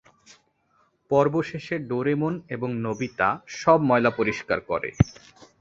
পর্ব 1.11 1.33
শেষে 1.41 1.75
ডোরেমন 1.89 2.33
এবং 2.49 2.69
নোবিতা 2.77 3.29
সব 3.59 3.79
ময়লা 3.89 4.11
পরিষ্কার 4.19 4.59
করে। 4.61 4.89